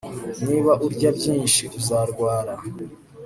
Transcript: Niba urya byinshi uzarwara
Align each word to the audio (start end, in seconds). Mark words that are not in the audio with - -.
Niba 0.45 0.71
urya 0.85 1.09
byinshi 1.17 1.63
uzarwara 1.79 2.53